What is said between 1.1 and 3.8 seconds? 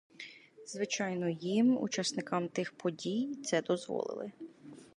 їм, учасникам тих подій, це